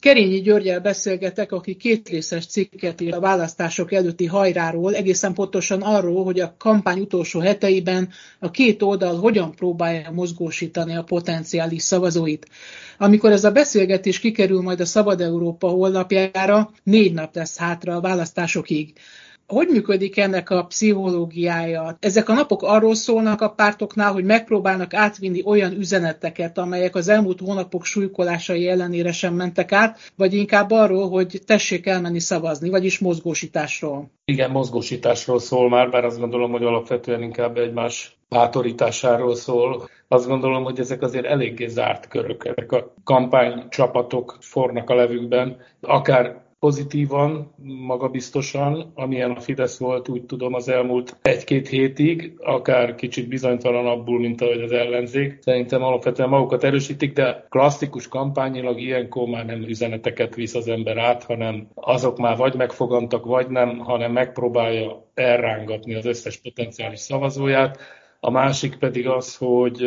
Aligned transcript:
Kerényi 0.00 0.40
Györgyel 0.40 0.80
beszélgetek, 0.80 1.52
aki 1.52 1.76
két 1.76 2.08
részes 2.08 2.46
cikket 2.46 3.00
ír 3.00 3.14
a 3.14 3.20
választások 3.20 3.92
előtti 3.92 4.26
hajráról, 4.26 4.94
egészen 4.94 5.34
pontosan 5.34 5.82
arról, 5.82 6.24
hogy 6.24 6.40
a 6.40 6.54
kampány 6.58 7.00
utolsó 7.00 7.40
heteiben 7.40 8.08
a 8.38 8.50
két 8.50 8.82
oldal 8.82 9.16
hogyan 9.16 9.54
próbálja 9.54 10.10
mozgósítani 10.10 10.96
a 10.96 11.02
potenciális 11.02 11.82
szavazóit. 11.82 12.46
Amikor 12.98 13.30
ez 13.32 13.44
a 13.44 13.50
beszélgetés 13.50 14.18
kikerül 14.18 14.60
majd 14.62 14.80
a 14.80 14.84
Szabad 14.84 15.20
Európa 15.20 15.68
honlapjára, 15.68 16.70
négy 16.82 17.12
nap 17.12 17.34
lesz 17.34 17.56
hátra 17.56 17.94
a 17.96 18.00
választásokig 18.00 18.92
hogy 19.48 19.68
működik 19.68 20.16
ennek 20.18 20.50
a 20.50 20.64
pszichológiája? 20.64 21.96
Ezek 22.00 22.28
a 22.28 22.32
napok 22.32 22.62
arról 22.62 22.94
szólnak 22.94 23.40
a 23.40 23.48
pártoknál, 23.48 24.12
hogy 24.12 24.24
megpróbálnak 24.24 24.94
átvinni 24.94 25.42
olyan 25.44 25.72
üzeneteket, 25.72 26.58
amelyek 26.58 26.94
az 26.94 27.08
elmúlt 27.08 27.40
hónapok 27.40 27.84
súlykolásai 27.84 28.68
ellenére 28.68 29.12
sem 29.12 29.34
mentek 29.34 29.72
át, 29.72 29.98
vagy 30.16 30.34
inkább 30.34 30.70
arról, 30.70 31.08
hogy 31.08 31.40
tessék 31.46 31.86
elmenni 31.86 32.20
szavazni, 32.20 32.68
vagyis 32.68 32.98
mozgósításról? 32.98 34.10
Igen, 34.24 34.50
mozgósításról 34.50 35.38
szól 35.38 35.68
már, 35.68 35.90
bár 35.90 36.04
azt 36.04 36.18
gondolom, 36.18 36.50
hogy 36.50 36.64
alapvetően 36.64 37.22
inkább 37.22 37.56
egymás 37.56 38.18
bátorításáról 38.28 39.34
szól. 39.34 39.88
Azt 40.08 40.26
gondolom, 40.26 40.64
hogy 40.64 40.80
ezek 40.80 41.02
azért 41.02 41.24
eléggé 41.24 41.66
zárt 41.66 42.08
körök. 42.08 42.44
Ezek 42.44 42.72
a 42.72 42.94
kampánycsapatok 43.04 44.36
fornak 44.40 44.90
a 44.90 44.94
levükben, 44.94 45.56
akár 45.80 46.46
pozitívan, 46.58 47.54
magabiztosan, 47.86 48.92
amilyen 48.94 49.30
a 49.30 49.40
Fidesz 49.40 49.78
volt, 49.78 50.08
úgy 50.08 50.24
tudom, 50.24 50.54
az 50.54 50.68
elmúlt 50.68 51.16
egy-két 51.22 51.68
hétig, 51.68 52.32
akár 52.38 52.94
kicsit 52.94 53.28
bizonytalanabbul, 53.28 54.20
mint 54.20 54.40
ahogy 54.40 54.60
az 54.60 54.72
ellenzék. 54.72 55.38
Szerintem 55.40 55.82
alapvetően 55.82 56.28
magukat 56.28 56.64
erősítik, 56.64 57.12
de 57.12 57.46
klasszikus 57.48 58.08
kampányilag 58.08 58.80
ilyenkor 58.80 59.28
már 59.28 59.46
nem 59.46 59.62
üzeneteket 59.62 60.34
visz 60.34 60.54
az 60.54 60.68
ember 60.68 60.96
át, 60.96 61.24
hanem 61.24 61.68
azok 61.74 62.18
már 62.18 62.36
vagy 62.36 62.54
megfogantak, 62.54 63.24
vagy 63.24 63.48
nem, 63.48 63.78
hanem 63.78 64.12
megpróbálja 64.12 65.06
elrángatni 65.14 65.94
az 65.94 66.06
összes 66.06 66.36
potenciális 66.36 67.00
szavazóját. 67.00 67.78
A 68.20 68.30
másik 68.30 68.76
pedig 68.76 69.08
az, 69.08 69.36
hogy 69.36 69.82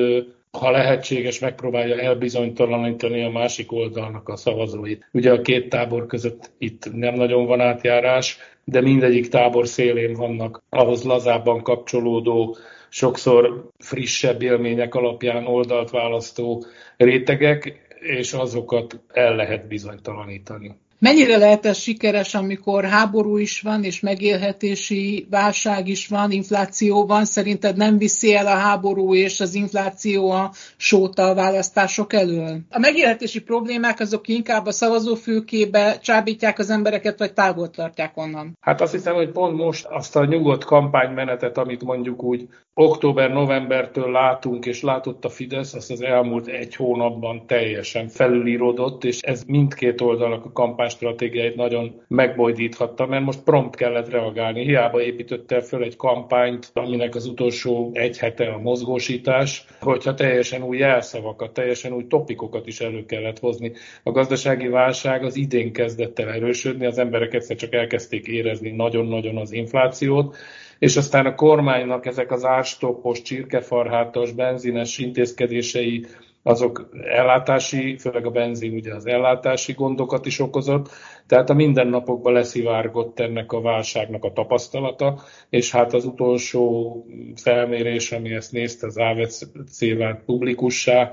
ha 0.60 0.72
lehetséges, 0.72 1.40
megpróbálja 1.40 2.00
elbizonytalanítani 2.00 3.24
a 3.24 3.30
másik 3.30 3.72
oldalnak 3.72 4.30
a 4.30 4.36
szavazóit. 4.36 5.10
Ugye 5.12 5.32
a 5.32 5.42
két 5.42 5.70
tábor 5.70 6.06
között 6.06 6.52
itt 6.58 6.94
nem 6.94 7.14
nagyon 7.14 7.46
van 7.46 7.62
átjárás, 7.62 8.38
de 8.64 8.82
mindegyik 8.82 9.28
tábor 9.28 9.68
szélén 9.68 10.14
vannak 10.14 10.64
ahhoz 10.70 11.04
lazábban 11.04 11.62
kapcsolódó, 11.62 12.58
sokszor 12.90 13.70
frissebb 13.78 14.42
élmények 14.42 14.96
alapján 14.96 15.48
oldalt 15.48 15.90
választó 15.90 16.66
rétegek, 16.98 17.90
és 18.00 18.34
azokat 18.34 19.00
el 19.08 19.36
lehet 19.36 19.68
bizonytalanítani. 19.68 20.76
Mennyire 21.04 21.38
lehet 21.38 21.66
ez 21.66 21.78
sikeres, 21.78 22.36
amikor 22.36 22.84
háború 22.84 23.38
is 23.38 23.62
van, 23.62 23.84
és 23.84 24.00
megélhetési 24.00 25.28
válság 25.30 25.88
is 25.88 26.08
van, 26.08 26.32
infláció 26.32 27.06
van? 27.06 27.26
Szerinted 27.26 27.78
nem 27.78 27.98
viszi 27.98 28.36
el 28.36 28.48
a 28.48 28.56
háború 28.56 29.16
és 29.16 29.40
az 29.40 29.56
infláció 29.56 30.32
a 30.32 30.52
sóta 30.78 31.24
a 31.24 31.34
választások 31.34 32.14
elől? 32.14 32.60
A 32.70 32.80
megélhetési 32.80 33.42
problémák 33.42 34.00
azok 34.00 34.28
inkább 34.28 34.66
a 34.66 34.72
szavazófülkébe 34.72 35.98
csábítják 36.02 36.60
az 36.60 36.70
embereket, 36.70 37.20
vagy 37.20 37.34
távol 37.34 37.70
tartják 37.70 38.18
onnan? 38.18 38.58
Hát 38.60 38.82
azt 38.82 38.92
hiszem, 38.92 39.14
hogy 39.16 39.32
pont 39.32 39.58
most 39.58 39.86
azt 39.86 40.16
a 40.16 40.26
nyugodt 40.26 40.64
kampánymenetet, 40.64 41.58
amit 41.58 41.84
mondjuk 41.84 42.24
úgy 42.24 42.48
október-novembertől 42.74 44.12
látunk, 44.12 44.66
és 44.66 44.82
látott 44.82 45.26
a 45.26 45.30
Fidesz, 45.30 45.74
azt 45.74 45.92
az 45.92 46.02
elmúlt 46.02 46.48
egy 46.48 46.76
hónapban 46.76 47.46
teljesen 47.48 48.08
felülírodott, 48.08 49.04
és 49.04 49.20
ez 49.22 49.44
mindkét 49.44 50.02
oldalnak 50.02 50.46
a 50.46 50.52
kampánystratégiáit 50.92 51.56
nagyon 51.56 52.02
megbojdíthatta, 52.08 53.06
mert 53.06 53.24
most 53.24 53.44
prompt 53.44 53.76
kellett 53.76 54.10
reagálni. 54.10 54.64
Hiába 54.64 55.02
építötte 55.02 55.62
föl 55.62 55.84
egy 55.84 55.96
kampányt, 55.96 56.72
aminek 56.74 57.16
az 57.16 57.26
utolsó 57.26 57.90
egy 57.94 58.18
hete 58.18 58.48
a 58.48 58.60
mozgósítás, 58.60 59.66
hogyha 59.80 60.14
teljesen 60.14 60.64
új 60.64 60.78
jelszavakat, 60.78 61.54
teljesen 61.54 61.94
új 61.94 62.08
topikokat 62.08 62.68
is 62.68 62.80
elő 62.80 63.06
kellett 63.06 63.40
hozni. 63.40 63.72
A 64.04 64.12
gazdasági 64.12 64.68
válság 64.68 65.24
az 65.24 65.36
idén 65.36 65.74
kezdett 65.74 66.20
el 66.20 66.30
erősödni, 66.30 66.86
az 66.86 66.98
emberek 66.98 67.34
egyszer 67.34 67.56
csak 67.56 67.74
elkezdték 67.74 68.28
érezni 68.28 68.72
nagyon-nagyon 68.72 69.38
az 69.38 69.52
inflációt, 69.52 70.36
és 70.80 70.98
aztán 70.98 71.26
a 71.26 71.36
kormánynak 71.36 72.06
ezek 72.06 72.32
az 72.32 72.46
árstoppos, 72.46 73.22
csirkefarhátos, 73.22 74.32
benzines 74.32 74.98
intézkedései, 74.98 76.06
azok 76.44 76.90
ellátási, 77.04 77.98
főleg 77.98 78.26
a 78.26 78.32
benzin 78.32 78.74
ugye 78.74 78.96
az 78.96 79.06
ellátási 79.06 79.74
gondokat 79.74 80.26
is 80.26 80.40
okozott, 80.40 80.90
tehát 81.28 81.50
a 81.50 81.54
mindennapokban 81.54 82.34
leszivárgott 82.34 83.20
ennek 83.20 83.52
a 83.52 83.62
válságnak 83.62 84.24
a 84.24 84.32
tapasztalata, 84.32 85.22
és 85.50 85.72
hát 85.72 85.94
az 85.94 86.06
utolsó 86.06 87.06
felmérés, 87.36 88.12
ami 88.12 88.34
ezt 88.34 88.52
nézte, 88.52 88.88
az 88.88 88.98
AVC 88.98 89.96
vált 89.98 90.24
publikussá, 90.26 91.12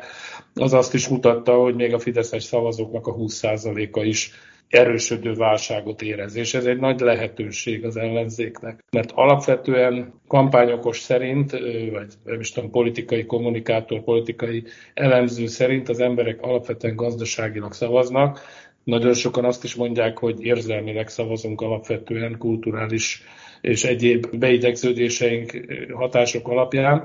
az 0.55 0.73
azt 0.73 0.95
is 0.95 1.09
mutatta, 1.09 1.55
hogy 1.55 1.75
még 1.75 1.95
a 1.95 1.99
fideszes 1.99 2.43
szavazóknak 2.43 3.07
a 3.07 3.15
20%-a 3.15 4.03
is 4.03 4.33
erősödő 4.69 5.33
válságot 5.33 6.03
érez, 6.03 6.37
és 6.37 6.55
ez 6.55 6.65
egy 6.65 6.79
nagy 6.79 7.01
lehetőség 7.01 7.85
az 7.85 7.97
ellenzéknek. 7.97 8.85
Mert 8.91 9.11
alapvetően 9.15 10.13
kampányokos 10.27 10.99
szerint, 10.99 11.51
vagy 11.93 12.13
nem 12.25 12.41
is 12.41 12.53
tudom, 12.53 12.71
politikai 12.71 13.27
kommunikátor, 13.27 14.03
politikai 14.03 14.65
elemző 14.95 15.47
szerint 15.47 15.89
az 15.89 16.01
emberek 16.01 16.43
alapvetően 16.43 16.97
gazdaságilag 16.97 17.73
szavaznak. 17.73 18.41
Nagyon 18.85 19.15
sokan 19.15 19.45
azt 19.45 19.65
is 19.65 19.75
mondják, 19.75 20.19
hogy 20.19 20.45
érzelmileg 20.45 21.09
szavazunk 21.09 21.61
alapvetően 21.61 22.39
kulturális 22.39 23.23
és 23.61 23.85
egyéb 23.85 24.37
beidegződéseink 24.37 25.67
hatások 25.93 26.49
alapján 26.49 27.05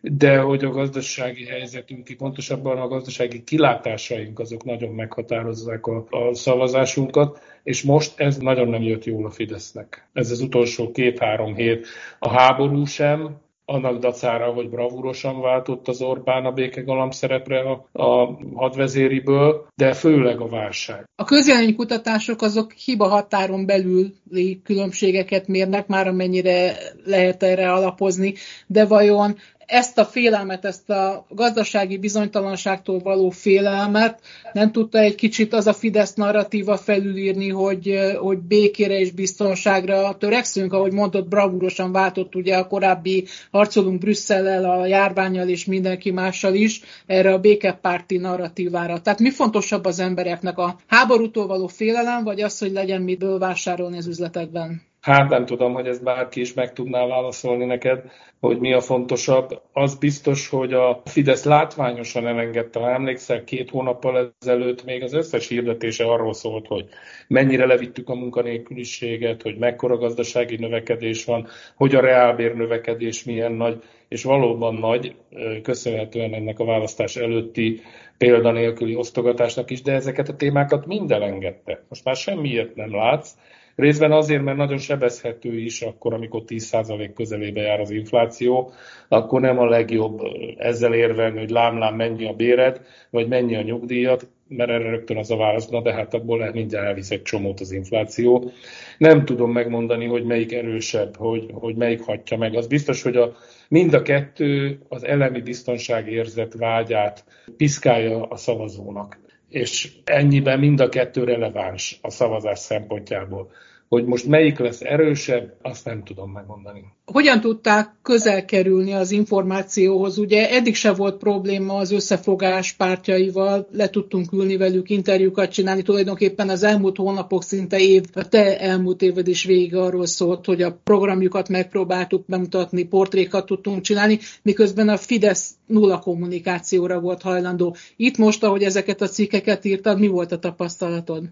de 0.00 0.38
hogy 0.38 0.64
a 0.64 0.70
gazdasági 0.70 1.44
helyzetünk, 1.44 2.08
pontosabban 2.18 2.78
a 2.78 2.88
gazdasági 2.88 3.44
kilátásaink 3.44 4.38
azok 4.38 4.64
nagyon 4.64 4.94
meghatározzák 4.94 5.86
a, 5.86 6.06
a 6.10 6.34
szavazásunkat, 6.34 7.40
és 7.62 7.82
most 7.82 8.20
ez 8.20 8.36
nagyon 8.36 8.68
nem 8.68 8.82
jött 8.82 9.04
jól 9.04 9.26
a 9.26 9.30
Fidesznek. 9.30 10.08
Ez 10.12 10.30
az 10.30 10.40
utolsó 10.40 10.90
két-három 10.90 11.54
hét. 11.54 11.86
A 12.18 12.28
háború 12.28 12.84
sem, 12.84 13.36
annak 13.70 13.98
dacára, 13.98 14.52
hogy 14.52 14.68
bravúrosan 14.68 15.40
váltott 15.40 15.88
az 15.88 16.02
Orbán 16.02 16.44
a 16.44 16.52
békegalamb 16.52 17.12
szerepre 17.12 17.60
a, 17.60 17.88
a 17.92 18.38
hadvezériből, 18.54 19.66
de 19.74 19.92
főleg 19.92 20.40
a 20.40 20.48
válság. 20.48 21.04
A 21.16 21.24
közvéleménykutatások 21.24 22.42
azok 22.42 22.72
hiba 22.72 23.08
határon 23.08 23.66
belüli 23.66 24.60
különbségeket 24.64 25.46
mérnek, 25.46 25.86
már 25.86 26.06
amennyire 26.06 26.76
lehet 27.04 27.42
erre 27.42 27.72
alapozni, 27.72 28.34
de 28.66 28.86
vajon 28.86 29.36
ezt 29.68 29.98
a 29.98 30.04
félelmet, 30.04 30.64
ezt 30.64 30.90
a 30.90 31.26
gazdasági 31.28 31.98
bizonytalanságtól 31.98 32.98
való 32.98 33.30
félelmet 33.30 34.20
nem 34.52 34.72
tudta 34.72 34.98
egy 34.98 35.14
kicsit 35.14 35.52
az 35.52 35.66
a 35.66 35.72
Fidesz 35.72 36.14
narratíva 36.14 36.76
felülírni, 36.76 37.48
hogy, 37.48 37.98
hogy 38.18 38.38
békére 38.38 38.98
és 38.98 39.10
biztonságra 39.10 40.16
törekszünk, 40.18 40.72
ahogy 40.72 40.92
mondott, 40.92 41.28
bravúrosan 41.28 41.92
váltott 41.92 42.34
ugye 42.34 42.56
a 42.56 42.66
korábbi 42.66 43.24
harcolunk 43.50 43.98
Brüsszellel, 43.98 44.64
a 44.70 44.86
járványjal 44.86 45.48
és 45.48 45.64
mindenki 45.64 46.10
mással 46.10 46.54
is 46.54 46.80
erre 47.06 47.32
a 47.32 47.38
békepárti 47.38 48.16
narratívára. 48.16 49.00
Tehát 49.00 49.20
mi 49.20 49.30
fontosabb 49.30 49.84
az 49.84 49.98
embereknek 49.98 50.58
a 50.58 50.76
háborútól 50.86 51.46
való 51.46 51.66
félelem, 51.66 52.24
vagy 52.24 52.40
az, 52.40 52.58
hogy 52.58 52.72
legyen 52.72 53.02
miből 53.02 53.38
vásárolni 53.38 53.96
az 53.96 54.06
üzletekben? 54.06 54.87
Hát 55.08 55.28
nem 55.28 55.46
tudom, 55.46 55.72
hogy 55.72 55.86
ez 55.86 55.98
bárki 55.98 56.40
is 56.40 56.54
meg 56.54 56.72
tudná 56.72 57.06
válaszolni 57.06 57.64
neked, 57.64 58.02
hogy 58.40 58.58
mi 58.58 58.72
a 58.72 58.80
fontosabb. 58.80 59.62
Az 59.72 59.98
biztos, 59.98 60.48
hogy 60.48 60.72
a 60.72 61.02
Fidesz 61.04 61.44
látványosan 61.44 62.26
elengedte, 62.26 62.80
ha 62.80 62.90
emlékszel, 62.90 63.44
két 63.44 63.70
hónappal 63.70 64.34
ezelőtt 64.40 64.84
még 64.84 65.02
az 65.02 65.12
összes 65.12 65.48
hirdetése 65.48 66.04
arról 66.04 66.32
szólt, 66.32 66.66
hogy 66.66 66.88
mennyire 67.28 67.66
levittük 67.66 68.08
a 68.08 68.14
munkanélküliséget, 68.14 69.42
hogy 69.42 69.56
mekkora 69.58 69.96
gazdasági 69.96 70.56
növekedés 70.56 71.24
van, 71.24 71.46
hogy 71.76 71.94
a 71.94 72.00
reálbér 72.00 72.54
növekedés 72.54 73.24
milyen 73.24 73.52
nagy, 73.52 73.82
és 74.08 74.24
valóban 74.24 74.74
nagy, 74.74 75.14
köszönhetően 75.62 76.34
ennek 76.34 76.58
a 76.58 76.64
választás 76.64 77.16
előtti 77.16 77.80
példanélküli 78.18 78.94
osztogatásnak 78.94 79.70
is, 79.70 79.82
de 79.82 79.92
ezeket 79.92 80.28
a 80.28 80.36
témákat 80.36 80.86
mind 80.86 81.10
elengedte. 81.10 81.84
Most 81.88 82.04
már 82.04 82.16
semmiért 82.16 82.74
nem 82.74 82.94
látsz, 82.94 83.30
Részben 83.78 84.12
azért, 84.12 84.42
mert 84.42 84.56
nagyon 84.56 84.78
sebezhető 84.78 85.58
is 85.58 85.82
akkor, 85.82 86.14
amikor 86.14 86.42
10% 86.46 87.10
közelébe 87.14 87.60
jár 87.60 87.80
az 87.80 87.90
infláció, 87.90 88.72
akkor 89.08 89.40
nem 89.40 89.58
a 89.58 89.68
legjobb 89.68 90.20
ezzel 90.56 90.94
érvelni, 90.94 91.38
hogy 91.38 91.50
lámlám 91.50 91.94
mennyi 91.94 92.26
a 92.26 92.32
béred, 92.32 92.80
vagy 93.10 93.28
mennyi 93.28 93.56
a 93.56 93.62
nyugdíjat, 93.62 94.28
mert 94.48 94.70
erre 94.70 94.90
rögtön 94.90 95.16
az 95.16 95.30
a 95.30 95.36
válasz, 95.36 95.68
na 95.68 95.82
de 95.82 95.92
hát 95.92 96.14
abból 96.14 96.50
mindjárt 96.52 96.86
elvisz 96.86 97.10
egy 97.10 97.22
csomót 97.22 97.60
az 97.60 97.72
infláció. 97.72 98.50
Nem 98.98 99.24
tudom 99.24 99.52
megmondani, 99.52 100.06
hogy 100.06 100.24
melyik 100.24 100.52
erősebb, 100.52 101.16
hogy, 101.16 101.50
hogy 101.52 101.74
melyik 101.74 102.02
hatja 102.02 102.36
meg. 102.36 102.54
Az 102.54 102.66
biztos, 102.66 103.02
hogy 103.02 103.16
a, 103.16 103.32
mind 103.68 103.94
a 103.94 104.02
kettő 104.02 104.78
az 104.88 105.04
elemi 105.04 105.40
biztonságérzet 105.40 106.54
vágyát 106.54 107.24
piszkálja 107.56 108.22
a 108.22 108.36
szavazónak. 108.36 109.18
És 109.48 109.92
ennyiben 110.04 110.58
mind 110.58 110.80
a 110.80 110.88
kettő 110.88 111.24
releváns 111.24 111.98
a 112.02 112.10
szavazás 112.10 112.58
szempontjából. 112.58 113.50
Hogy 113.88 114.04
most 114.04 114.26
melyik 114.26 114.58
lesz 114.58 114.80
erősebb, 114.80 115.54
azt 115.62 115.84
nem 115.84 116.04
tudom 116.04 116.30
megmondani. 116.30 116.84
Hogyan 117.04 117.40
tudták 117.40 117.88
közel 118.02 118.44
kerülni 118.44 118.92
az 118.92 119.10
információhoz? 119.10 120.18
Ugye 120.18 120.50
eddig 120.50 120.74
se 120.74 120.92
volt 120.92 121.16
probléma 121.16 121.74
az 121.74 121.92
összefogás 121.92 122.72
pártjaival, 122.72 123.68
le 123.72 123.88
tudtunk 123.88 124.32
ülni 124.32 124.56
velük, 124.56 124.90
interjúkat 124.90 125.52
csinálni, 125.52 125.82
tulajdonképpen 125.82 126.48
az 126.48 126.62
elmúlt 126.62 126.96
hónapok 126.96 127.42
szinte 127.42 127.78
év, 127.78 128.04
a 128.12 128.28
te 128.28 128.60
elmúlt 128.60 129.02
éved 129.02 129.28
is 129.28 129.44
végig 129.44 129.74
arról 129.74 130.06
szólt, 130.06 130.46
hogy 130.46 130.62
a 130.62 130.80
programjukat 130.84 131.48
megpróbáltuk 131.48 132.24
bemutatni, 132.26 132.84
portrékat 132.84 133.46
tudtunk 133.46 133.80
csinálni, 133.80 134.18
miközben 134.42 134.88
a 134.88 134.96
Fidesz 134.96 135.50
nulla 135.66 135.98
kommunikációra 135.98 137.00
volt 137.00 137.22
hajlandó. 137.22 137.76
Itt 137.96 138.16
most, 138.16 138.44
ahogy 138.44 138.62
ezeket 138.62 139.00
a 139.00 139.08
cikkeket 139.08 139.64
írtad, 139.64 139.98
mi 139.98 140.06
volt 140.06 140.32
a 140.32 140.38
tapasztalatod? 140.38 141.24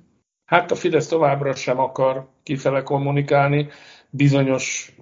Hát 0.47 0.71
a 0.71 0.75
Fidesz 0.75 1.07
továbbra 1.07 1.55
sem 1.55 1.79
akar 1.79 2.29
kifele 2.43 2.83
kommunikálni, 2.83 3.69
bizonyos 4.11 4.95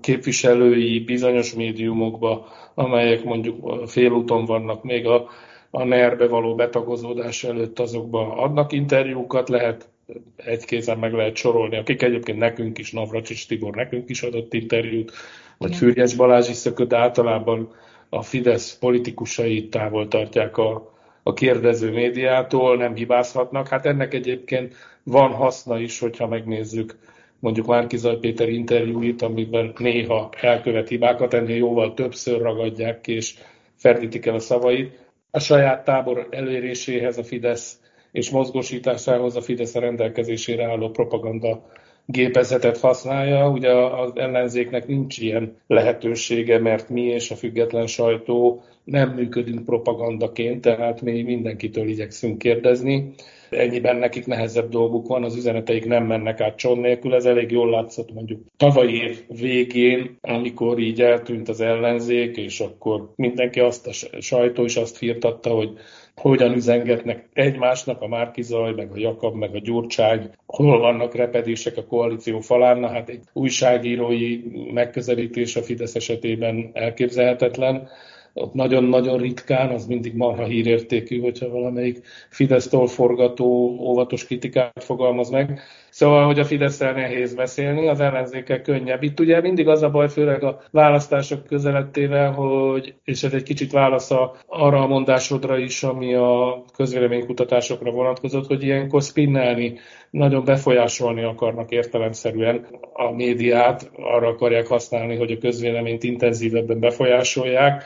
képviselői, 0.00 1.00
bizonyos 1.00 1.54
médiumokba, 1.54 2.46
amelyek 2.74 3.24
mondjuk 3.24 3.88
félúton 3.88 4.44
vannak 4.44 4.82
még 4.82 5.06
a, 5.06 5.28
a 5.70 5.84
NER-be 5.84 6.28
való 6.28 6.54
betagozódás 6.54 7.44
előtt, 7.44 7.78
azokba 7.78 8.36
adnak 8.36 8.72
interjúkat, 8.72 9.48
lehet 9.48 9.88
egy 10.36 10.64
kézen 10.64 10.98
meg 10.98 11.12
lehet 11.12 11.36
sorolni, 11.36 11.76
akik 11.76 12.02
egyébként 12.02 12.38
nekünk 12.38 12.78
is, 12.78 12.92
Navracsics 12.92 13.46
Tibor 13.46 13.74
nekünk 13.74 14.10
is 14.10 14.22
adott 14.22 14.54
interjút, 14.54 15.12
vagy 15.58 15.76
Fürjes 15.76 16.14
Balázs 16.14 16.48
is 16.48 16.56
szökött, 16.56 16.88
de 16.88 16.96
általában 16.96 17.72
a 18.08 18.22
Fidesz 18.22 18.78
politikusai 18.78 19.68
távol 19.68 20.08
tartják 20.08 20.56
a, 20.56 20.93
a 21.26 21.32
kérdező 21.32 21.90
médiától, 21.90 22.76
nem 22.76 22.94
hibázhatnak. 22.94 23.68
Hát 23.68 23.86
ennek 23.86 24.14
egyébként 24.14 24.74
van 25.02 25.32
haszna 25.32 25.78
is, 25.78 25.98
hogyha 25.98 26.28
megnézzük 26.28 26.98
mondjuk 27.38 27.66
Márkizaj 27.66 28.18
Péter 28.18 28.48
interjúit, 28.48 29.22
amiben 29.22 29.72
néha 29.78 30.30
elkövet 30.40 30.88
hibákat, 30.88 31.34
ennél 31.34 31.56
jóval 31.56 31.94
többször 31.94 32.40
ragadják 32.40 33.00
ki, 33.00 33.12
és 33.12 33.34
ferdítik 33.76 34.26
el 34.26 34.34
a 34.34 34.38
szavait. 34.38 34.98
A 35.30 35.38
saját 35.38 35.84
tábor 35.84 36.26
eléréséhez 36.30 37.18
a 37.18 37.24
Fidesz 37.24 37.80
és 38.12 38.30
mozgósításához 38.30 39.36
a 39.36 39.40
Fidesz 39.40 39.74
rendelkezésére 39.74 40.64
álló 40.64 40.90
propaganda 40.90 41.70
gépezetet 42.06 42.78
használja. 42.78 43.50
Ugye 43.50 43.70
az 43.72 44.12
ellenzéknek 44.14 44.86
nincs 44.86 45.18
ilyen 45.18 45.56
lehetősége, 45.66 46.58
mert 46.58 46.88
mi 46.88 47.02
és 47.02 47.30
a 47.30 47.34
független 47.34 47.86
sajtó 47.86 48.62
nem 48.84 49.10
működünk 49.10 49.64
propagandaként, 49.64 50.60
tehát 50.60 51.00
mi 51.00 51.22
mindenkitől 51.22 51.88
igyekszünk 51.88 52.38
kérdezni. 52.38 53.14
Ennyiben 53.54 53.96
nekik 53.96 54.26
nehezebb 54.26 54.68
dolguk 54.68 55.06
van, 55.06 55.24
az 55.24 55.36
üzeneteik 55.36 55.86
nem 55.86 56.04
mennek 56.04 56.40
át 56.40 56.56
cson 56.56 56.78
nélkül. 56.78 57.14
Ez 57.14 57.24
elég 57.24 57.50
jól 57.50 57.70
látszott 57.70 58.12
mondjuk 58.12 58.40
tavalyi 58.56 58.96
év 58.96 59.22
végén, 59.28 60.18
amikor 60.20 60.78
így 60.78 61.00
eltűnt 61.00 61.48
az 61.48 61.60
ellenzék, 61.60 62.36
és 62.36 62.60
akkor 62.60 63.12
mindenki 63.16 63.60
azt 63.60 63.86
a 63.86 64.20
sajtó 64.20 64.64
is 64.64 64.76
azt 64.76 64.96
firtatta, 64.96 65.50
hogy 65.50 65.70
hogyan 66.16 66.52
üzengetnek 66.52 67.28
egymásnak 67.32 68.00
a 68.00 68.08
Márkizaj, 68.08 68.72
meg 68.72 68.90
a 68.92 68.98
Jakab, 68.98 69.34
meg 69.34 69.54
a 69.54 69.58
Gyurcsány, 69.58 70.30
hol 70.46 70.78
vannak 70.78 71.14
repedések 71.14 71.76
a 71.76 71.84
koalíció 71.84 72.40
falán, 72.40 72.78
na 72.78 72.88
hát 72.88 73.08
egy 73.08 73.20
újságírói 73.32 74.40
megközelítés 74.72 75.56
a 75.56 75.62
Fidesz 75.62 75.94
esetében 75.94 76.70
elképzelhetetlen 76.72 77.88
ott 78.34 78.54
nagyon-nagyon 78.54 79.18
ritkán, 79.18 79.70
az 79.70 79.86
mindig 79.86 80.14
marha 80.14 80.44
hírértékű, 80.44 81.20
hogyha 81.20 81.48
valamelyik 81.48 82.06
Fidesz-tól 82.28 82.86
forgató 82.86 83.76
óvatos 83.80 84.26
kritikát 84.26 84.84
fogalmaz 84.84 85.30
meg. 85.30 85.60
Szóval, 85.94 86.26
hogy 86.26 86.38
a 86.38 86.44
fidesz 86.44 86.78
nehéz 86.78 87.34
beszélni, 87.34 87.88
az 87.88 88.00
ellenzékkel 88.00 88.60
könnyebb. 88.60 89.02
Itt 89.02 89.20
ugye 89.20 89.40
mindig 89.40 89.68
az 89.68 89.82
a 89.82 89.90
baj, 89.90 90.08
főleg 90.08 90.42
a 90.44 90.60
választások 90.70 91.46
közelettével, 91.46 92.32
hogy, 92.32 92.94
és 93.04 93.22
ez 93.22 93.32
egy 93.32 93.42
kicsit 93.42 93.72
válasz 93.72 94.10
arra 94.46 94.82
a 94.82 94.86
mondásodra 94.86 95.58
is, 95.58 95.82
ami 95.82 96.14
a 96.14 96.64
közvéleménykutatásokra 96.76 97.90
vonatkozott, 97.90 98.46
hogy 98.46 98.62
ilyenkor 98.62 99.02
spinnelni, 99.02 99.78
nagyon 100.10 100.44
befolyásolni 100.44 101.22
akarnak 101.22 101.70
értelemszerűen 101.70 102.66
a 102.92 103.10
médiát, 103.10 103.90
arra 103.96 104.28
akarják 104.28 104.66
használni, 104.66 105.16
hogy 105.16 105.30
a 105.30 105.38
közvéleményt 105.38 106.02
intenzívebben 106.02 106.80
befolyásolják, 106.80 107.84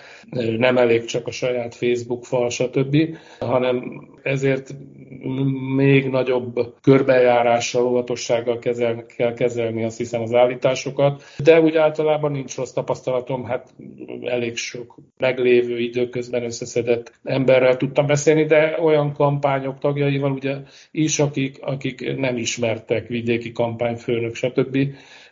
nem 0.59 0.77
elég 0.77 1.05
csak 1.05 1.27
a 1.27 1.31
saját 1.31 1.75
Facebook 1.75 2.25
fal, 2.25 2.51
stb., 2.51 2.97
hanem 3.39 4.09
ezért 4.23 4.75
még 5.77 6.09
nagyobb 6.09 6.75
körbejárással, 6.81 7.87
óvatossággal 7.87 8.59
kezel, 8.59 9.07
kell 9.07 9.35
kezelni 9.35 9.85
azt 9.85 9.99
hiszem 9.99 10.23
az 10.23 10.35
állításokat, 10.35 11.23
de 11.39 11.61
úgy 11.61 11.77
általában 11.77 12.31
nincs 12.31 12.57
rossz 12.57 12.73
tapasztalatom, 12.73 13.45
hát 13.45 13.75
elég 14.23 14.57
sok 14.57 14.95
meglévő 15.19 15.79
időközben 15.79 16.45
összeszedett 16.45 17.13
emberrel 17.25 17.77
tudtam 17.77 18.07
beszélni, 18.07 18.45
de 18.45 18.79
olyan 18.83 19.13
kampányok 19.13 19.79
tagjaival 19.79 20.33
ugye 20.33 20.57
is, 20.91 21.19
akik, 21.19 21.59
akik 21.61 22.17
nem 22.17 22.37
ismertek 22.37 23.09
vidéki 23.09 23.53
kampányfőnök, 23.53 24.35
stb. 24.35 24.79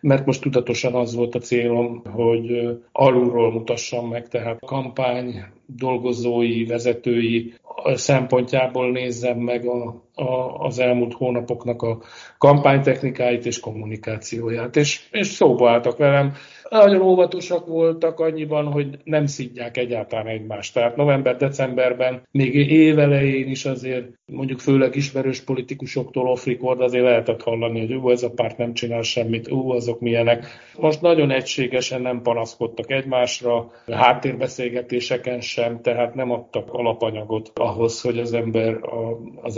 Mert 0.01 0.27
most 0.27 0.41
tudatosan 0.41 0.95
az 0.95 1.15
volt 1.15 1.35
a 1.35 1.39
célom, 1.39 2.03
hogy 2.05 2.79
alulról 2.93 3.53
mutassam 3.53 4.09
meg, 4.09 4.29
tehát 4.29 4.59
kampány 4.67 5.45
dolgozói, 5.67 6.65
vezetői 6.65 7.55
szempontjából 7.95 8.91
nézzem 8.91 9.39
meg 9.39 9.67
a, 9.67 10.06
a, 10.19 10.65
az 10.65 10.79
elmúlt 10.79 11.13
hónapoknak 11.13 11.83
a 11.83 11.99
kampánytechnikáit 12.39 13.47
és 13.47 13.61
kommunikációját. 13.61 14.77
És, 14.77 15.01
és 15.11 15.27
szóba 15.27 15.71
álltak 15.71 15.97
velem. 15.97 16.33
Nagyon 16.69 17.01
óvatosak 17.01 17.67
voltak 17.67 18.21
annyiban, 18.21 18.67
hogy 18.67 18.99
nem 19.05 19.27
szidják 19.27 19.77
egyáltalán 19.77 20.27
egymást. 20.27 20.75
Tehát 20.75 20.97
november-decemberben, 20.97 22.23
még 22.31 22.55
évelején 22.71 23.49
is 23.49 23.65
azért 23.65 24.07
mondjuk 24.33 24.59
főleg 24.59 24.95
ismerős 24.97 25.41
politikusoktól 25.41 26.29
off 26.29 26.47
azért 26.61 27.05
lehetett 27.05 27.43
hallani, 27.43 27.81
hogy 27.81 27.95
ó, 27.95 28.11
ez 28.11 28.23
a 28.23 28.31
párt 28.31 28.57
nem 28.57 28.73
csinál 28.73 29.03
semmit, 29.03 29.51
ó, 29.51 29.71
azok 29.71 30.01
milyenek. 30.01 30.47
Most 30.79 31.01
nagyon 31.01 31.31
egységesen 31.31 32.03
nem 32.03 32.23
panaszkodtak 32.23 32.91
egymásra, 32.91 33.71
háttérbeszélgetéseken 33.87 35.41
sem, 35.41 35.81
tehát 35.83 36.15
nem 36.15 36.31
adtak 36.31 36.73
alapanyagot 36.73 37.51
ahhoz, 37.55 38.01
hogy 38.01 38.19
az 38.19 38.33
ember 38.33 38.75
a, 38.75 39.21
az 39.43 39.57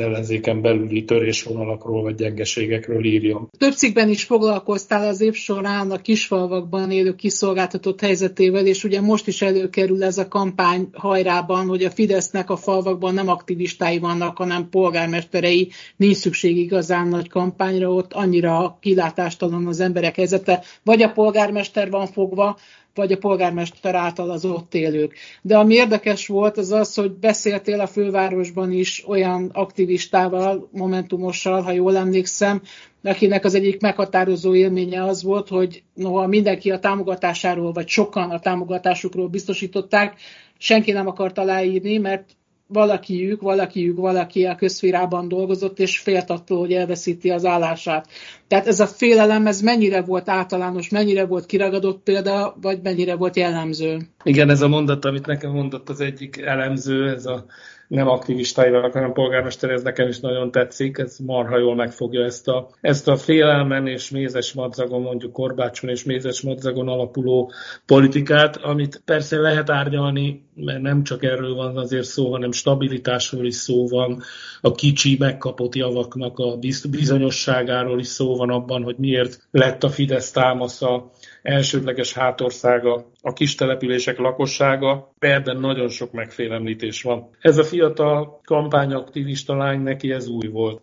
ellenzéken 0.49 0.61
belüli 0.61 1.05
törésvonalakról 1.05 2.03
vagy 2.03 2.15
gyengeségekről 2.15 3.05
írjon. 3.05 3.49
Több 3.59 3.73
cikkben 3.73 4.09
is 4.09 4.25
foglalkoztál 4.25 5.09
az 5.09 5.21
év 5.21 5.35
során 5.35 5.91
a 5.91 6.01
kisfalvakban 6.01 6.91
élő 6.91 7.15
kiszolgáltatott 7.15 8.01
helyzetével, 8.01 8.67
és 8.67 8.85
ugye 8.85 9.01
most 9.01 9.27
is 9.27 9.43
előkerül 9.43 10.05
ez 10.05 10.19
a 10.19 10.29
kampány 10.29 10.89
hajrában, 10.93 11.67
hogy 11.67 11.85
a 11.85 11.91
Fidesznek 11.91 12.51
a 12.51 12.57
falvakban 12.57 13.15
nem 13.15 13.29
aktivistái 13.29 13.99
vannak, 13.99 14.37
hanem 14.37 14.69
polgármesterei, 14.69 15.71
nincs 15.97 16.17
szükség 16.17 16.57
igazán 16.57 17.09
nagy 17.09 17.29
kampányra, 17.29 17.93
ott 17.93 18.13
annyira 18.13 18.79
kilátástalan 18.81 19.67
az 19.67 19.81
emberek 19.81 20.17
helyzete, 20.17 20.65
vagy 20.83 21.03
a 21.03 21.13
polgármester 21.13 21.91
van 21.91 22.07
fogva, 22.07 22.57
vagy 22.99 23.13
a 23.13 23.19
polgármester 23.19 23.95
által 23.95 24.31
az 24.31 24.45
ott 24.45 24.75
élők. 24.75 25.15
De 25.43 25.57
ami 25.57 25.75
érdekes 25.75 26.27
volt, 26.27 26.57
az 26.57 26.73
az, 26.73 26.95
hogy 26.95 27.13
beszéltél 27.13 27.81
a 27.81 27.87
fővárosban 27.87 28.73
is 28.73 29.05
olyan 29.09 29.51
aktivistával, 29.53 30.69
momentumossal, 30.73 31.63
ha 31.63 31.73
jól 31.73 31.97
emlékszem, 31.97 32.61
akinek 33.03 33.45
az 33.45 33.55
egyik 33.55 33.81
meghatározó 33.81 34.55
élménye 34.55 35.05
az 35.05 35.23
volt, 35.23 35.49
hogy 35.49 35.83
noha 35.95 36.27
mindenki 36.27 36.71
a 36.71 36.79
támogatásáról, 36.79 37.73
vagy 37.73 37.89
sokan 37.89 38.31
a 38.31 38.41
támogatásukról 38.41 39.29
biztosították, 39.29 40.21
senki 40.59 40.93
nem 40.93 41.07
akart 41.07 41.39
aláírni, 41.39 41.99
mert 41.99 42.37
valakiük, 42.69 43.41
valakiük, 43.41 43.97
valaki 43.97 44.45
a 44.45 44.55
közférában 44.55 45.29
dolgozott, 45.29 45.79
és 45.79 45.99
félt 45.99 46.31
attól, 46.31 46.59
hogy 46.59 46.73
elveszíti 46.73 47.31
az 47.31 47.45
állását. 47.45 48.09
Tehát 48.49 48.67
ez 48.67 48.81
a 48.81 48.87
félelem, 48.87 49.47
ez 49.47 49.61
mennyire 49.61 50.03
volt 50.03 50.29
általános, 50.29 50.89
mennyire 50.89 51.27
volt 51.27 51.47
kiragadott 51.47 52.03
példa, 52.03 52.57
vagy 52.61 52.79
mennyire 52.83 53.15
volt 53.17 53.37
jellemző? 53.37 53.99
Igen, 54.23 54.51
ez 54.51 54.61
a 54.61 54.69
mondat, 54.69 55.05
amit 55.05 55.27
nekem 55.27 55.51
mondott 55.51 55.89
az 55.89 56.01
egyik 56.01 56.37
elemző, 56.37 57.09
ez 57.09 57.27
a 57.27 57.45
nem 57.89 58.09
aktivistáival, 58.09 58.91
hanem 58.91 59.13
polgármester, 59.13 59.71
ez 59.71 59.83
nekem 59.83 60.09
is 60.09 60.21
nagyon 60.21 60.51
tetszik, 60.51 60.99
ez 60.99 61.19
marha 61.19 61.59
jól 61.59 61.75
megfogja 61.75 62.25
ezt 62.25 62.49
a, 62.49 62.69
ezt 62.81 63.09
a 63.09 63.17
félelmen 63.17 63.87
és 63.87 64.11
mézes 64.11 64.53
madzagon, 64.53 65.03
mondjuk 65.03 65.33
korbácson 65.33 65.91
és 65.91 66.05
mézes 66.05 66.41
madzagon 66.41 66.89
alapuló 66.89 67.53
politikát, 67.87 68.57
amit 68.57 69.03
persze 69.05 69.39
lehet 69.39 69.71
árnyalni, 69.71 70.47
mert 70.55 70.81
nem 70.81 71.03
csak 71.03 71.25
erről 71.25 71.55
van 71.55 71.77
azért 71.77 72.05
szó, 72.05 72.31
hanem 72.31 72.53
stabilitásról 72.53 73.47
is 73.47 73.55
szó 73.55 73.87
van, 73.89 74.23
a 74.61 74.73
kicsi 74.73 75.17
megkapott 75.19 75.75
javaknak 75.75 76.39
a 76.39 76.59
bizonyosságáról 76.91 77.99
is 77.99 78.07
szó 78.07 78.37
van 78.37 78.51
abban, 78.51 78.83
hogy 78.83 78.97
miért 78.99 79.49
lett 79.51 79.85
a 79.85 79.89
Fidesz 79.89 80.31
támasza 80.31 81.11
elsődleges 81.43 82.13
hátországa 82.13 83.07
a 83.23 83.33
kis 83.33 83.55
települések 83.55 84.19
lakossága, 84.19 85.13
ebben 85.19 85.61
nagyon 85.61 85.89
sok 85.89 86.13
megfélemlítés 86.13 87.03
van. 87.03 87.29
Ez 87.41 87.59
a 87.59 87.65
fiatal 87.79 88.41
kampányaktivista 88.45 89.57
lány, 89.57 89.81
neki 89.81 90.13
ez 90.13 90.29
új 90.29 90.47
volt. 90.47 90.83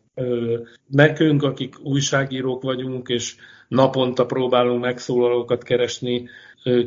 Nekünk, 0.88 1.44
akik 1.44 1.76
újságírók 1.84 2.64
vagyunk, 2.64 3.08
és 3.08 3.36
naponta 3.68 4.26
próbálunk 4.26 4.82
megszólalókat 4.82 5.64
keresni 5.64 6.30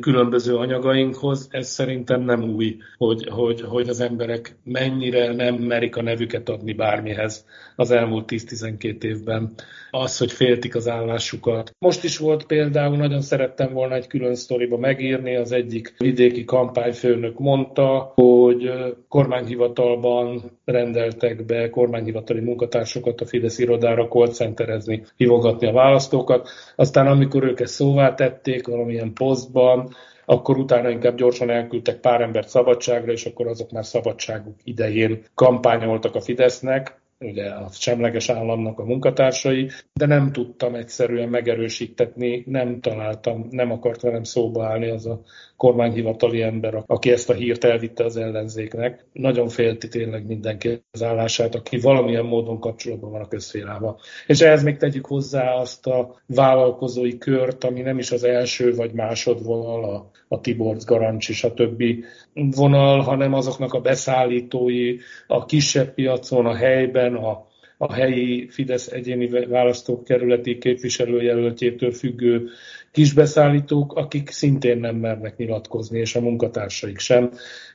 különböző 0.01 0.57
anyagainkhoz, 0.57 1.49
ez 1.51 1.69
szerintem 1.69 2.23
nem 2.23 2.43
új, 2.43 2.77
hogy, 2.97 3.29
hogy, 3.31 3.61
hogy 3.61 3.89
az 3.89 4.01
emberek 4.01 4.57
mennyire 4.65 5.35
nem 5.35 5.55
merik 5.55 5.97
a 5.97 6.03
nevüket 6.03 6.49
adni 6.49 6.73
bármihez 6.73 7.45
az 7.77 7.91
elmúlt 7.91 8.29
10-12 8.33 9.03
évben. 9.03 9.53
Az, 9.91 10.19
hogy 10.19 10.33
féltik 10.33 10.75
az 10.75 10.89
állásukat. 10.89 11.71
Most 11.79 12.05
is 12.05 12.19
volt 12.19 12.47
például, 12.47 12.97
nagyon 12.97 13.21
szerettem 13.21 13.73
volna 13.73 13.95
egy 13.95 14.07
külön 14.07 14.35
sztoriba 14.35 14.79
megírni, 14.79 15.37
az 15.37 15.53
egyik 15.53 15.95
vidéki 15.99 16.45
kampányfőnök 16.45 17.39
mondta, 17.39 18.13
hogy 18.15 18.73
kormányhivatalban 19.09 20.59
rendeltek 20.65 21.45
be 21.45 21.71
kormányhivatali 21.71 22.41
munkatársokat 22.41 23.21
a 23.21 23.27
Fidesz 23.27 23.59
irodára 23.59 24.09
callcenterezni, 24.09 25.03
hívogatni 25.17 25.67
a 25.67 25.73
választókat. 25.73 26.49
Aztán 26.77 27.07
amikor 27.07 27.45
ők 27.45 27.61
ezt 27.61 27.75
szóvá 27.75 28.15
tették 28.15 28.67
valamilyen 28.67 29.13
posztban, 29.69 29.95
akkor 30.25 30.59
utána 30.59 30.89
inkább 30.89 31.17
gyorsan 31.17 31.51
elküldtek 31.51 32.01
pár 32.01 32.21
embert 32.21 32.49
szabadságra, 32.49 33.13
és 33.13 33.25
akkor 33.25 33.47
azok 33.47 33.71
már 33.71 33.85
szabadságuk 33.85 34.57
idején 34.65 35.25
kampányoltak 35.35 36.15
a 36.15 36.21
Fidesznek 36.21 37.01
ugye 37.21 37.51
a 37.51 37.69
semleges 37.73 38.29
államnak 38.29 38.79
a 38.79 38.85
munkatársai, 38.85 39.71
de 39.93 40.07
nem 40.07 40.33
tudtam 40.33 40.75
egyszerűen 40.75 41.29
megerősítetni, 41.29 42.43
nem 42.47 42.81
találtam, 42.81 43.47
nem 43.51 43.71
akart 43.71 44.01
velem 44.01 44.23
szóba 44.23 44.67
állni 44.67 44.89
az 44.89 45.07
a 45.07 45.21
kormányhivatali 45.57 46.43
ember, 46.43 46.83
aki 46.87 47.11
ezt 47.11 47.31
a 47.31 47.35
hírt 47.35 47.65
elvitte 47.65 48.05
az 48.05 48.17
ellenzéknek. 48.17 49.07
Nagyon 49.13 49.49
félti 49.49 49.89
tényleg 49.89 50.27
mindenki 50.27 50.83
az 50.91 51.03
állását, 51.03 51.55
aki 51.55 51.79
valamilyen 51.79 52.25
módon 52.25 52.61
kapcsolatban 52.61 53.11
van 53.11 53.21
a 53.21 53.29
közfélával. 53.29 54.01
És 54.27 54.41
ehhez 54.41 54.63
még 54.63 54.77
tegyük 54.77 55.07
hozzá 55.07 55.53
azt 55.53 55.87
a 55.87 56.21
vállalkozói 56.27 57.19
kört, 57.19 57.65
ami 57.65 57.81
nem 57.81 57.99
is 57.99 58.11
az 58.11 58.25
első 58.25 58.75
vagy 58.75 58.93
másodvonal, 58.93 59.85
a, 59.85 60.11
a 60.29 60.41
Tiborc 60.41 60.85
Garancs 60.85 61.29
és 61.29 61.45
a 61.45 61.55
többi 61.55 62.05
vonal, 62.35 63.01
hanem 63.01 63.33
azoknak 63.33 63.73
a 63.73 63.81
beszállítói 63.81 64.97
a 65.27 65.45
kisebb 65.45 65.95
piacon, 65.95 66.47
a 66.47 66.55
helyben, 66.55 67.15
a 67.15 67.47
a 67.81 67.93
helyi 67.93 68.49
Fidesz 68.51 68.87
egyéni 68.87 69.47
választókerületi 69.47 70.59
képviselőjelöltjétől 70.59 71.93
függő 71.93 72.49
kisbeszállítók, 72.93 73.97
akik 73.97 74.31
szintén 74.31 74.79
nem 74.79 74.97
mernek 74.97 75.37
nyilatkozni, 75.37 75.99
és 75.99 76.17
a 76.17 76.21
munkatársaik 76.21 76.99
sem. 76.99 77.31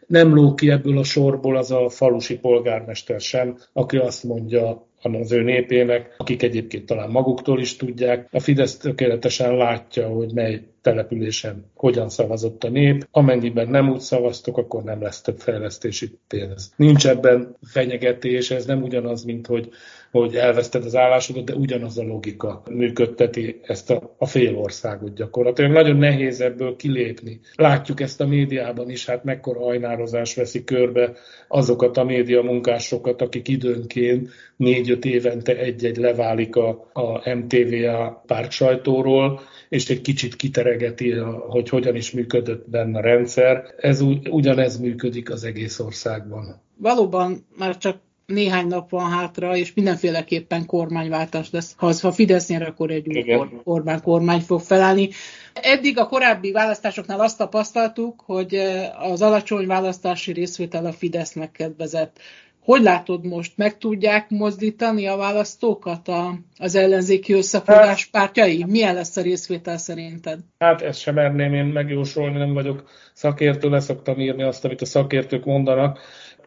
Nem 0.08 0.34
ló 0.34 0.54
ki 0.54 0.70
ebből 0.70 0.98
a 0.98 1.04
sorból 1.04 1.58
az 1.58 1.72
a 1.72 1.90
falusi 1.90 2.38
polgármester 2.38 3.22
sem, 3.22 3.58
aki 3.74 3.98
azt 3.98 4.24
mondja 4.24 4.88
az 5.02 5.32
ő 5.32 5.42
népének, 5.42 6.16
akik 6.18 6.44
egyébként 6.44 6.86
talán 6.86 7.10
maguktól 7.10 7.60
is 7.60 7.76
tudják. 7.76 8.28
A 8.32 8.40
Fidesz 8.40 8.78
tökéletesen 8.78 9.56
látja, 9.56 10.08
hogy 10.08 10.34
mely 10.34 10.62
településen 10.84 11.66
hogyan 11.76 12.10
szavazott 12.10 12.64
a 12.64 12.70
nép. 12.70 13.08
Amennyiben 13.12 13.68
nem 13.68 13.90
úgy 13.90 14.00
szavaztok, 14.00 14.58
akkor 14.58 14.84
nem 14.84 15.02
lesz 15.02 15.22
több 15.22 15.40
fejlesztési 15.40 16.18
pénz. 16.28 16.74
Nincs 16.76 17.08
ebben 17.08 17.58
fenyegetés, 17.62 18.52
ez 18.52 18.66
nem 18.66 18.84
ugyanaz, 18.84 19.24
mint 19.24 19.48
hogy 19.48 19.70
hogy 20.14 20.36
elveszted 20.36 20.86
az 20.86 20.96
állásodat, 20.96 21.46
de 21.46 21.54
ugyanaz 21.54 21.98
a 21.98 22.04
logika 22.04 22.64
működteti 22.70 23.60
ezt 23.62 23.92
a, 23.92 24.16
a 24.18 24.26
fél 24.26 24.58
országot 24.58 25.16
gyakorlatilag. 25.16 25.72
Nagyon 25.72 25.98
nehéz 25.98 26.42
ebből 26.42 26.76
kilépni. 26.76 27.40
Látjuk 27.56 28.00
ezt 28.00 28.22
a 28.22 28.28
médiában 28.28 28.90
is, 28.90 29.06
hát 29.06 29.24
mekkora 29.24 29.60
hajnározás 29.60 30.36
veszi 30.36 30.64
körbe 30.64 31.14
azokat 31.48 31.98
a 31.98 32.04
média 32.04 32.42
munkásokat, 32.42 33.22
akik 33.22 33.48
időnként 33.48 34.30
négy-öt 34.58 35.06
évente 35.06 35.58
egy-egy 35.58 35.98
leválik 35.98 36.56
a, 36.56 36.90
a 36.94 37.34
MTVA 37.36 38.24
sajtóról, 38.50 39.40
és 39.70 39.90
egy 39.90 40.02
kicsit 40.02 40.36
kiteregeti, 40.78 41.12
hogy 41.48 41.70
hogyan 41.70 41.96
is 41.96 42.12
működött 42.12 42.70
benne 42.70 42.98
a 42.98 43.02
rendszer. 43.02 43.64
Ez 43.78 44.02
ugyanez 44.30 44.80
működik 44.80 45.32
az 45.32 45.44
egész 45.44 45.80
országban. 45.80 46.62
Valóban 46.78 47.46
már 47.58 47.78
csak 47.78 47.98
néhány 48.26 48.68
nap 48.68 48.90
van 48.90 49.10
hátra, 49.10 49.56
és 49.56 49.74
mindenféleképpen 49.74 50.66
kormányváltás 50.66 51.52
lesz. 51.52 51.74
Ha, 51.78 51.94
ha 52.02 52.12
Fidesz 52.12 52.48
nyer, 52.48 52.62
akkor 52.62 52.92
egy 52.92 53.08
új 53.08 53.38
Orbán 53.64 54.02
kormány 54.02 54.40
fog 54.40 54.62
felállni. 54.62 55.10
Eddig 55.54 55.98
a 55.98 56.08
korábbi 56.08 56.52
választásoknál 56.52 57.20
azt 57.20 57.38
tapasztaltuk, 57.38 58.24
hogy 58.26 58.54
eh, 58.54 59.12
az 59.12 59.22
alacsony 59.22 59.68
választási 59.68 60.32
részvétel 60.32 60.86
a 60.86 60.92
Fidesznek 60.92 61.52
kedvezett. 61.52 62.20
Hogy 62.64 62.82
látod 62.82 63.26
most, 63.26 63.58
meg 63.58 63.78
tudják 63.78 64.30
mozdítani 64.30 65.08
a 65.08 65.16
választókat 65.16 66.08
a, 66.08 66.36
az 66.58 66.76
ellenzéki 66.76 67.34
összefogás 67.34 68.06
pártjai? 68.06 68.66
Milyen 68.68 68.94
lesz 68.94 69.18
a 69.18 69.22
részvétel 69.22 69.78
szerinted? 69.78 70.40
Hát 70.58 70.82
ezt 70.82 71.00
sem 71.00 71.14
merném 71.14 71.54
én 71.54 71.66
megjósolni, 71.66 72.38
nem 72.38 72.54
vagyok 72.54 72.84
szakértő, 73.14 73.70
leszoktam 73.70 74.20
írni 74.20 74.44
azt, 74.44 74.66
amit 74.66 74.82
a 74.82 74.86
szakértők 74.86 75.46
mondanak 75.46 76.00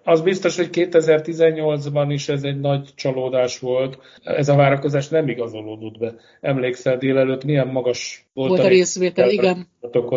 az 0.07 0.21
biztos, 0.21 0.57
hogy 0.57 0.69
2018-ban 0.73 2.07
is 2.09 2.29
ez 2.29 2.43
egy 2.43 2.61
nagy 2.61 2.89
csalódás 2.95 3.59
volt. 3.59 3.99
Ez 4.23 4.49
a 4.49 4.55
várakozás 4.55 5.09
nem 5.09 5.29
igazolódott 5.29 5.99
be. 5.99 6.15
Emlékszel 6.41 6.97
délelőtt 6.97 7.45
milyen 7.45 7.67
magas 7.67 8.27
volt, 8.33 8.49
volt 8.49 8.63
a 8.63 8.69
részvétel, 8.69 9.31
igen. 9.31 9.69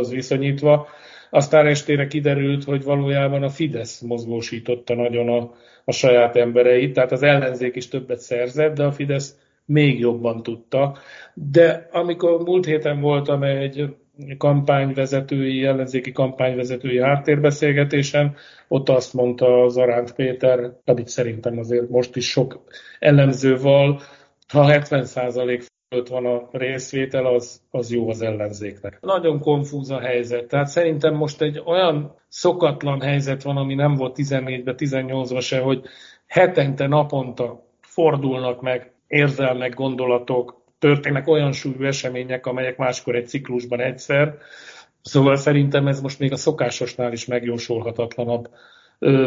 viszonyítva. 0.10 0.88
Aztán 1.30 1.68
estére 1.68 2.08
kiderült, 2.08 2.64
hogy 2.64 2.84
valójában 2.84 3.44
a 3.44 3.50
Fidesz 3.50 4.02
mozgósította 4.02 4.96
nagyon 4.96 5.30
a, 5.30 5.52
a 5.86 5.92
saját 5.92 6.36
embereit, 6.36 6.94
tehát 6.94 7.12
az 7.12 7.24
ellenzék 7.24 7.76
is 7.76 7.88
többet 7.88 8.20
szerzett, 8.20 8.76
de 8.76 8.84
a 8.84 8.92
Fidesz 8.92 9.38
még 9.66 10.00
jobban 10.00 10.44
tudta. 10.44 10.98
De 11.34 11.88
amikor 11.92 12.44
múlt 12.44 12.66
héten 12.66 13.00
voltam 13.02 13.44
egy 13.44 13.96
kampányvezetői, 14.38 15.66
ellenzéki 15.66 16.12
kampányvezetői 16.12 17.02
háttérbeszélgetésen, 17.02 18.36
ott 18.68 18.90
azt 18.90 19.14
mondta 19.14 19.68
Zaránt 19.70 20.14
Péter, 20.14 20.72
amit 20.86 21.08
szerintem 21.08 21.58
azért 21.58 21.90
most 21.90 22.16
is 22.16 22.30
sok 22.30 22.64
elemző 23.00 23.58
val, 23.58 24.02
ha 24.48 24.68
70% 24.72 25.66
fölött 25.90 26.08
van 26.08 26.26
a 26.26 26.50
részvétel, 26.52 27.26
az, 27.26 27.62
az 27.72 27.92
jó 27.92 28.10
az 28.10 28.22
ellenzéknek. 28.22 28.98
Nagyon 29.02 29.40
konfúz 29.40 29.92
a 29.92 30.00
helyzet. 30.00 30.48
Tehát 30.48 30.68
szerintem 30.68 31.16
most 31.16 31.42
egy 31.42 31.62
olyan 31.66 32.16
szokatlan 32.28 33.02
helyzet 33.02 33.44
van, 33.44 33.58
ami 33.58 33.76
nem 33.76 33.96
volt 33.96 34.16
14-ben, 34.18 34.76
18-ban 34.78 35.42
se, 35.42 35.60
hogy 35.60 35.82
hetente, 36.28 36.88
naponta 36.88 37.64
fordulnak 37.82 38.62
meg 38.62 38.92
érzelmek, 39.08 39.74
gondolatok, 39.74 40.62
történnek 40.80 41.28
olyan 41.28 41.52
súlyú 41.52 41.84
események, 41.84 42.46
amelyek 42.46 42.78
máskor 42.78 43.16
egy 43.16 43.28
ciklusban 43.28 43.80
egyszer. 43.80 44.38
Szóval 45.02 45.36
szerintem 45.36 45.88
ez 45.88 46.02
most 46.02 46.20
még 46.20 46.32
a 46.32 46.38
szokásosnál 46.38 47.12
is 47.12 47.26
megjósolhatatlanabb 47.26 48.50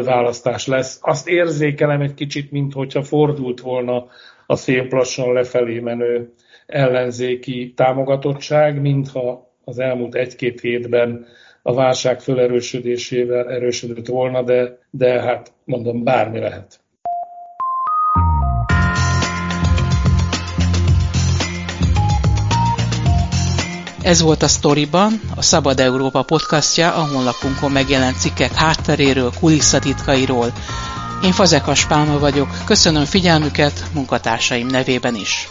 választás 0.03 0.67
lesz. 0.67 0.99
Azt 1.01 1.27
érzékelem 1.27 2.01
egy 2.01 2.13
kicsit, 2.13 2.51
mintha 2.51 3.03
fordult 3.03 3.59
volna 3.59 4.05
a 4.47 4.55
szép 4.55 4.91
lassan 4.91 5.33
lefelé 5.33 5.79
menő 5.79 6.33
ellenzéki 6.65 7.73
támogatottság, 7.75 8.81
mintha 8.81 9.51
az 9.65 9.79
elmúlt 9.79 10.15
egy-két 10.15 10.61
hétben 10.61 11.25
a 11.61 11.73
válság 11.73 12.19
fölerősödésével 12.19 13.49
erősödött 13.49 14.07
volna, 14.07 14.41
de, 14.43 14.77
de 14.89 15.21
hát 15.21 15.51
mondom, 15.65 16.03
bármi 16.03 16.39
lehet. 16.39 16.81
Ez 24.01 24.21
volt 24.21 24.41
a 24.41 24.47
Storyban, 24.47 25.13
a 25.35 25.41
Szabad 25.41 25.79
Európa 25.79 26.23
podcastja, 26.23 26.93
a 26.93 27.07
honlapunkon 27.13 27.71
megjelent 27.71 28.19
cikkek 28.19 28.53
hátteréről, 28.53 29.31
kulisszatitkairól. 29.39 30.53
Én 31.23 31.31
Fazekas 31.31 31.85
Pálma 31.87 32.19
vagyok, 32.19 32.47
köszönöm 32.65 33.05
figyelmüket 33.05 33.83
munkatársaim 33.93 34.67
nevében 34.67 35.15
is. 35.15 35.47